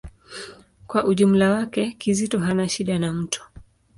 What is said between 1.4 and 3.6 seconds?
wake, Kizito hana shida na mtu.